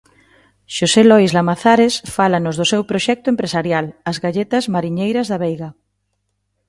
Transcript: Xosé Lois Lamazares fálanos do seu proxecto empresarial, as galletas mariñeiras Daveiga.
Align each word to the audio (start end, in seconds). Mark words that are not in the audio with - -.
Xosé 0.75 1.01
Lois 1.09 1.31
Lamazares 1.37 1.93
fálanos 2.15 2.55
do 2.59 2.65
seu 2.71 2.81
proxecto 2.89 3.27
empresarial, 3.33 3.85
as 4.09 4.17
galletas 4.23 4.63
mariñeiras 4.75 5.29
Daveiga. 5.31 5.69